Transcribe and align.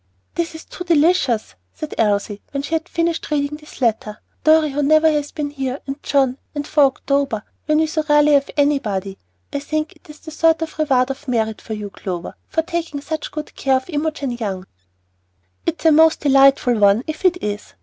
"This 0.33 0.55
is 0.55 0.65
too 0.65 0.83
delicious!" 0.83 1.53
said 1.75 1.93
Elsie, 1.95 2.41
when 2.49 2.63
she 2.63 2.73
had 2.73 2.89
finished 2.89 3.29
reading 3.29 3.59
this 3.59 3.81
letter. 3.81 4.17
"Dorry, 4.43 4.71
who 4.71 4.81
never 4.81 5.07
has 5.07 5.31
been 5.31 5.51
here, 5.51 5.79
and 5.85 6.01
John, 6.01 6.39
and 6.55 6.65
for 6.65 6.85
October, 6.85 7.43
when 7.67 7.77
we 7.77 7.85
so 7.85 8.03
rarely 8.09 8.31
have 8.33 8.49
anybody! 8.57 9.19
I 9.53 9.59
think 9.59 9.93
it 9.95 10.09
is 10.09 10.25
a 10.27 10.31
sort 10.31 10.63
of 10.63 10.79
'reward 10.79 11.11
of 11.11 11.27
merit' 11.27 11.61
for 11.61 11.73
you, 11.75 11.91
Clover, 11.91 12.33
for 12.47 12.63
taking 12.63 12.99
such 12.99 13.29
good 13.29 13.53
care 13.53 13.75
of 13.77 13.91
Imogen 13.91 14.31
Young." 14.31 14.65
"It's 15.67 15.85
a 15.85 15.91
most 15.91 16.21
delightful 16.21 16.79
one 16.79 17.03
if 17.05 17.23
it 17.23 17.37
is. 17.43 17.75